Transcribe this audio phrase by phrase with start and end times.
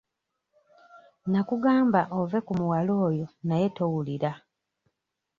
[1.25, 4.31] Nnakugamba ove ku muwala oyo naye towulira.